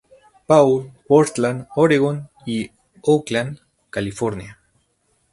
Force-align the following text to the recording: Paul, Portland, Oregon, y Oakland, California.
Paul, 0.47 0.93
Portland, 1.07 1.67
Oregon, 1.75 2.27
y 2.43 2.71
Oakland, 3.03 3.59
California. 3.91 4.57